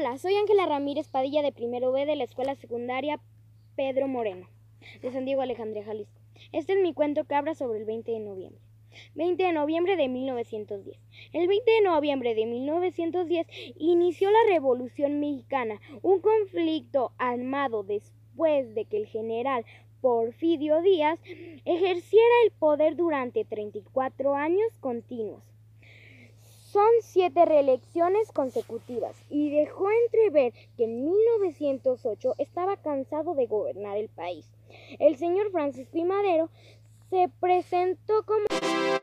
Hola, 0.00 0.16
soy 0.16 0.34
Ángela 0.34 0.64
Ramírez 0.64 1.08
Padilla 1.08 1.42
de 1.42 1.52
primero 1.52 1.92
B 1.92 2.06
de 2.06 2.16
la 2.16 2.24
Escuela 2.24 2.54
Secundaria 2.54 3.20
Pedro 3.76 4.08
Moreno, 4.08 4.48
de 5.02 5.12
San 5.12 5.26
Diego 5.26 5.42
Alejandría, 5.42 5.84
Jalisco. 5.84 6.18
Este 6.52 6.72
es 6.72 6.80
mi 6.80 6.94
cuento 6.94 7.24
que 7.24 7.34
habla 7.34 7.54
sobre 7.54 7.80
el 7.80 7.84
20 7.84 8.10
de 8.10 8.20
noviembre. 8.20 8.62
20 9.14 9.42
de 9.42 9.52
noviembre 9.52 9.96
de 9.96 10.08
1910. 10.08 10.98
El 11.34 11.46
20 11.46 11.70
de 11.70 11.80
noviembre 11.82 12.34
de 12.34 12.46
1910 12.46 13.46
inició 13.76 14.30
la 14.30 14.38
Revolución 14.48 15.20
Mexicana, 15.20 15.78
un 16.00 16.20
conflicto 16.20 17.12
armado 17.18 17.82
después 17.82 18.74
de 18.74 18.86
que 18.86 18.96
el 18.96 19.06
general 19.06 19.66
Porfirio 20.00 20.80
Díaz 20.80 21.20
ejerciera 21.66 22.34
el 22.46 22.52
poder 22.52 22.96
durante 22.96 23.44
34 23.44 24.34
años 24.34 24.72
continuos. 24.80 25.42
Son 26.72 26.88
siete 27.02 27.44
reelecciones 27.46 28.30
consecutivas 28.30 29.16
y 29.28 29.50
dejó 29.50 29.88
entrever 30.04 30.52
que 30.76 30.84
en 30.84 31.04
1908 31.04 32.36
estaba 32.38 32.76
cansado 32.76 33.34
de 33.34 33.46
gobernar 33.46 33.96
el 33.96 34.08
país. 34.08 34.48
El 35.00 35.16
señor 35.16 35.50
Francisco 35.50 35.98
I. 35.98 36.04
Madero 36.04 36.48
se 37.10 37.28
presentó 37.40 38.22
como 38.24 38.44